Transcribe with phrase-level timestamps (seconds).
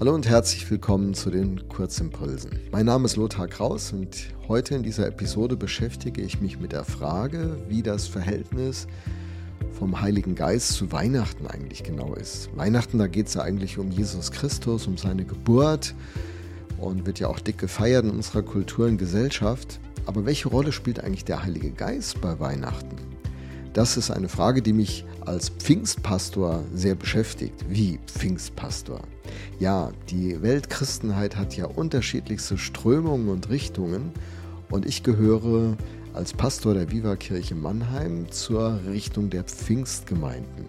[0.00, 2.58] Hallo und herzlich willkommen zu den Kurzimpulsen.
[2.72, 6.84] Mein Name ist Lothar Kraus und heute in dieser Episode beschäftige ich mich mit der
[6.84, 8.86] Frage, wie das Verhältnis
[9.78, 12.48] vom Heiligen Geist zu Weihnachten eigentlich genau ist.
[12.56, 15.94] Weihnachten, da geht es ja eigentlich um Jesus Christus, um seine Geburt
[16.78, 19.80] und wird ja auch dick gefeiert in unserer Kultur und Gesellschaft.
[20.06, 23.09] Aber welche Rolle spielt eigentlich der Heilige Geist bei Weihnachten?
[23.72, 27.54] Das ist eine Frage, die mich als Pfingstpastor sehr beschäftigt.
[27.68, 29.00] Wie Pfingstpastor?
[29.60, 34.10] Ja, die Weltchristenheit hat ja unterschiedlichste Strömungen und Richtungen
[34.70, 35.76] und ich gehöre
[36.14, 40.64] als Pastor der Viva Kirche Mannheim zur Richtung der Pfingstgemeinden.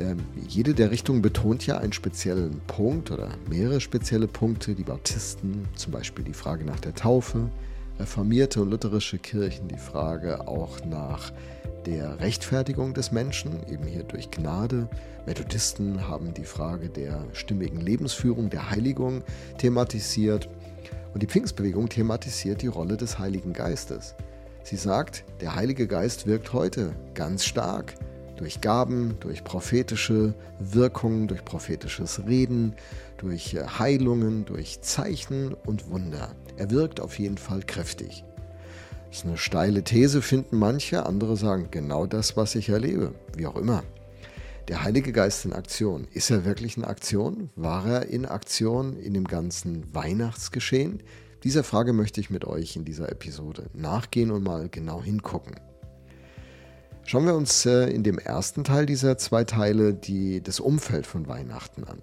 [0.00, 0.18] Ähm,
[0.48, 4.74] jede der Richtungen betont ja einen speziellen Punkt oder mehrere spezielle Punkte.
[4.74, 7.50] Die Baptisten zum Beispiel die Frage nach der Taufe,
[8.00, 11.32] reformierte und lutherische Kirchen die Frage auch nach
[11.86, 14.88] der Rechtfertigung des Menschen, eben hier durch Gnade.
[15.26, 19.22] Methodisten haben die Frage der stimmigen Lebensführung, der Heiligung
[19.58, 20.48] thematisiert.
[21.12, 24.14] Und die Pfingstbewegung thematisiert die Rolle des Heiligen Geistes.
[24.62, 27.94] Sie sagt, der Heilige Geist wirkt heute ganz stark
[28.36, 32.74] durch Gaben, durch prophetische Wirkungen, durch prophetisches Reden,
[33.18, 36.34] durch Heilungen, durch Zeichen und Wunder.
[36.60, 38.22] Er wirkt auf jeden Fall kräftig.
[39.08, 43.46] Das ist eine steile These, finden manche, andere sagen genau das, was ich erlebe, wie
[43.46, 43.82] auch immer.
[44.68, 46.06] Der Heilige Geist in Aktion.
[46.12, 47.48] Ist er wirklich in Aktion?
[47.56, 51.02] War er in Aktion in dem ganzen Weihnachtsgeschehen?
[51.44, 55.54] Dieser Frage möchte ich mit euch in dieser Episode nachgehen und mal genau hingucken.
[57.06, 61.26] Schauen wir uns äh, in dem ersten Teil dieser zwei Teile die, das Umfeld von
[61.26, 62.02] Weihnachten an.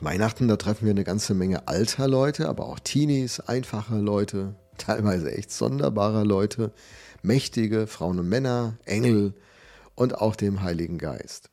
[0.00, 5.30] Weihnachten, da treffen wir eine ganze Menge alter Leute, aber auch Teenies, einfache Leute, teilweise
[5.32, 6.72] echt sonderbarer Leute,
[7.22, 9.34] mächtige Frauen und Männer, Engel
[9.94, 11.50] und auch dem Heiligen Geist.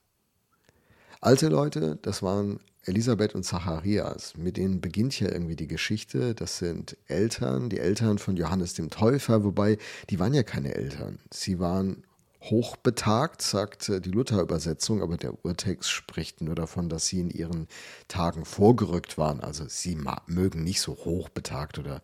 [1.19, 6.33] Alte Leute, das waren Elisabeth und Zacharias, mit denen beginnt ja irgendwie die Geschichte.
[6.33, 9.77] Das sind Eltern, die Eltern von Johannes dem Täufer, wobei
[10.09, 11.19] die waren ja keine Eltern.
[11.31, 12.03] Sie waren
[12.41, 17.67] hochbetagt, sagt die Luther-Übersetzung, aber der Urtext spricht nur davon, dass sie in ihren
[18.07, 19.39] Tagen vorgerückt waren.
[19.41, 22.01] Also sie mögen nicht so hochbetagt oder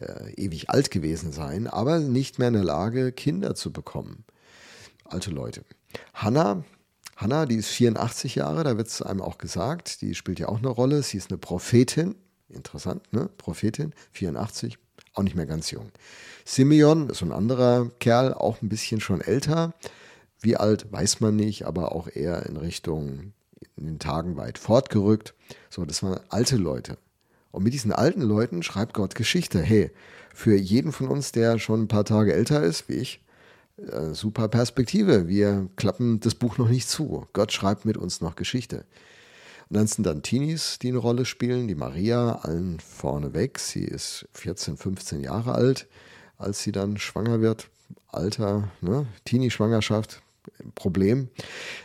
[0.00, 4.24] äh, ewig alt gewesen sein, aber nicht mehr in der Lage, Kinder zu bekommen.
[5.04, 5.64] Alte Leute.
[6.14, 6.64] Hannah,
[7.16, 10.58] Hannah, die ist 84 Jahre, da wird es einem auch gesagt, die spielt ja auch
[10.58, 11.02] eine Rolle.
[11.02, 12.14] Sie ist eine Prophetin.
[12.48, 13.28] Interessant, ne?
[13.38, 14.78] Prophetin, 84,
[15.16, 15.90] auch nicht mehr ganz jung.
[16.44, 19.74] Simeon ist ein anderer Kerl, auch ein bisschen schon älter.
[20.40, 23.32] Wie alt, weiß man nicht, aber auch eher in Richtung
[23.76, 25.34] in den Tagen weit fortgerückt.
[25.70, 26.98] So, das waren alte Leute.
[27.50, 29.60] Und mit diesen alten Leuten schreibt Gott Geschichte.
[29.60, 29.90] Hey,
[30.34, 33.22] für jeden von uns, der schon ein paar Tage älter ist, wie ich,
[33.78, 35.28] äh, super Perspektive.
[35.28, 37.26] Wir klappen das Buch noch nicht zu.
[37.32, 38.84] Gott schreibt mit uns noch Geschichte.
[39.68, 41.66] Sind dann Teenies, die eine Rolle spielen.
[41.68, 43.58] Die Maria, allen vorneweg.
[43.58, 45.88] Sie ist 14, 15 Jahre alt,
[46.38, 47.68] als sie dann schwanger wird.
[48.06, 49.06] Alter, ne?
[49.24, 50.22] Teenie-Schwangerschaft,
[50.74, 51.28] Problem.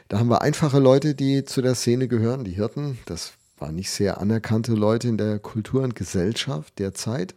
[0.08, 3.00] Da haben wir einfache Leute, die zu der Szene gehören, die Hirten.
[3.06, 7.36] Das waren nicht sehr anerkannte Leute in der Kultur und Gesellschaft der Zeit.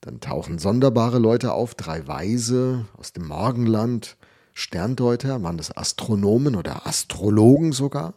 [0.00, 4.16] Dann tauchen sonderbare Leute auf, drei Weise aus dem Morgenland,
[4.54, 8.14] Sterndeuter, waren das Astronomen oder Astrologen sogar.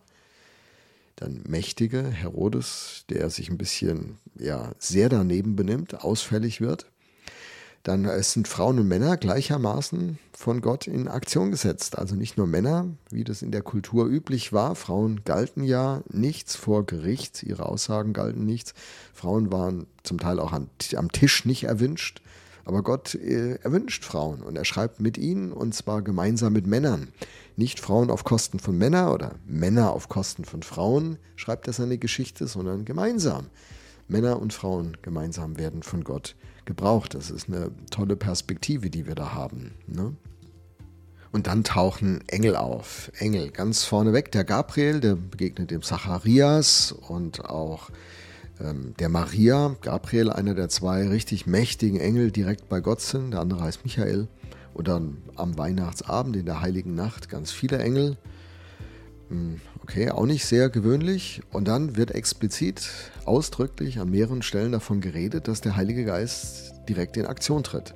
[1.21, 6.87] Dann Mächtige, Herodes, der sich ein bisschen ja, sehr daneben benimmt, ausfällig wird
[7.83, 11.97] dann sind Frauen und Männer gleichermaßen von Gott in Aktion gesetzt.
[11.97, 14.75] Also nicht nur Männer, wie das in der Kultur üblich war.
[14.75, 18.73] Frauen galten ja nichts vor Gericht, ihre Aussagen galten nichts.
[19.13, 22.21] Frauen waren zum Teil auch am Tisch nicht erwünscht.
[22.65, 27.09] Aber Gott äh, erwünscht Frauen und er schreibt mit ihnen und zwar gemeinsam mit Männern.
[27.55, 31.97] Nicht Frauen auf Kosten von Männern oder Männer auf Kosten von Frauen schreibt er seine
[31.97, 33.47] Geschichte, sondern gemeinsam.
[34.07, 36.35] Männer und Frauen gemeinsam werden von Gott
[36.65, 37.15] gebraucht.
[37.15, 39.71] Das ist eine tolle Perspektive, die wir da haben.
[39.87, 40.15] Ne?
[41.31, 43.11] Und dann tauchen Engel auf.
[43.17, 44.31] Engel, ganz vorneweg.
[44.31, 47.89] Der Gabriel, der begegnet dem Zacharias und auch
[48.59, 49.75] der Maria.
[49.81, 53.31] Gabriel, einer der zwei richtig mächtigen Engel, direkt bei Gott sind.
[53.31, 54.27] Der andere heißt Michael.
[54.73, 58.17] Und dann am Weihnachtsabend in der heiligen Nacht ganz viele Engel.
[59.29, 61.41] Hm, okay, auch nicht sehr gewöhnlich.
[61.51, 62.89] Und dann wird explizit,
[63.25, 67.95] ausdrücklich an mehreren Stellen davon geredet, dass der Heilige Geist direkt in Aktion tritt.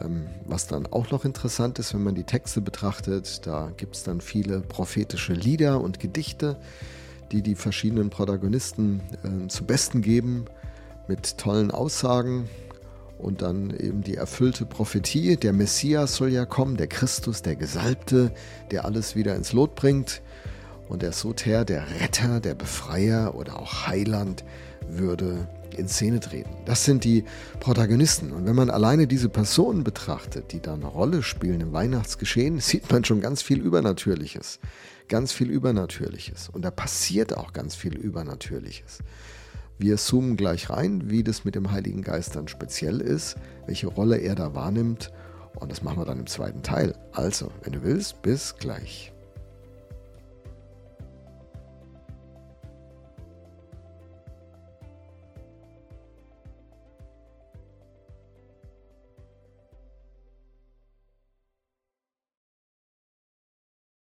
[0.00, 4.02] Ähm, was dann auch noch interessant ist, wenn man die Texte betrachtet, da gibt es
[4.02, 6.56] dann viele prophetische Lieder und Gedichte,
[7.32, 10.44] die die verschiedenen Protagonisten äh, zu Besten geben,
[11.08, 12.48] mit tollen Aussagen.
[13.18, 18.32] Und dann eben die erfüllte Prophetie, der Messias soll ja kommen, der Christus, der Gesalbte,
[18.70, 20.22] der alles wieder ins Lot bringt.
[20.88, 24.44] und der Soter, der Retter, der Befreier oder auch Heiland,
[24.88, 26.50] würde in Szene treten.
[26.64, 27.24] Das sind die
[27.60, 28.32] Protagonisten.
[28.32, 32.90] Und wenn man alleine diese Personen betrachtet, die da eine Rolle spielen im Weihnachtsgeschehen, sieht
[32.90, 34.60] man schon ganz viel Übernatürliches.
[35.08, 36.48] Ganz viel Übernatürliches.
[36.48, 38.98] Und da passiert auch ganz viel Übernatürliches.
[39.78, 43.36] Wir zoomen gleich rein, wie das mit dem Heiligen Geist dann speziell ist,
[43.66, 45.12] welche Rolle er da wahrnimmt.
[45.56, 46.94] Und das machen wir dann im zweiten Teil.
[47.12, 49.11] Also, wenn du willst, bis gleich.